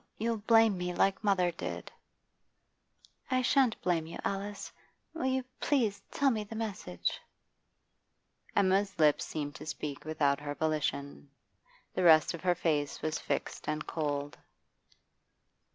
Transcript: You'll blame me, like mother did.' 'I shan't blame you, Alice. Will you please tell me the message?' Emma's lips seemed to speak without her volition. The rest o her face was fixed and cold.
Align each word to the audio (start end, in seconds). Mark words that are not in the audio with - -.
You'll 0.17 0.37
blame 0.37 0.79
me, 0.79 0.95
like 0.95 1.23
mother 1.23 1.51
did.' 1.51 1.91
'I 3.29 3.43
shan't 3.43 3.79
blame 3.83 4.07
you, 4.07 4.17
Alice. 4.25 4.71
Will 5.13 5.27
you 5.27 5.43
please 5.59 6.01
tell 6.09 6.31
me 6.31 6.43
the 6.43 6.55
message?' 6.55 7.21
Emma's 8.55 8.97
lips 8.97 9.25
seemed 9.25 9.53
to 9.57 9.65
speak 9.67 10.03
without 10.03 10.39
her 10.39 10.55
volition. 10.55 11.29
The 11.93 12.01
rest 12.01 12.33
o 12.33 12.39
her 12.39 12.55
face 12.55 13.03
was 13.03 13.19
fixed 13.19 13.69
and 13.69 13.85
cold. 13.85 14.39